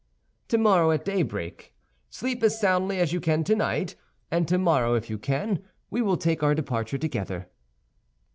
"Tomorrow 0.47 0.89
at 0.93 1.05
daybreak. 1.05 1.75
Sleep 2.09 2.41
as 2.41 2.59
soundly 2.59 2.97
as 2.99 3.13
you 3.13 3.21
can 3.21 3.43
tonight, 3.43 3.93
and 4.31 4.47
tomorrow, 4.47 4.95
if 4.95 5.11
you 5.11 5.19
can, 5.19 5.61
we 5.91 6.01
will 6.01 6.17
take 6.17 6.41
our 6.41 6.55
departure 6.55 6.97
together." 6.97 7.51